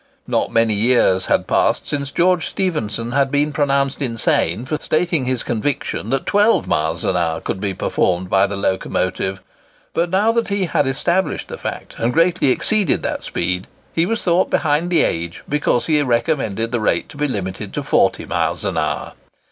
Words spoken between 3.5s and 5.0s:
pronounced insane for